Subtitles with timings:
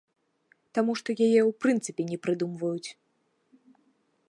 [0.77, 2.89] Таму што яе ў прынцыпе не прыдумваюць.